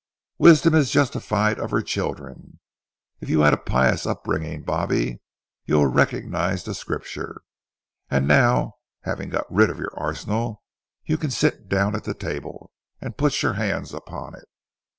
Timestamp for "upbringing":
4.07-4.63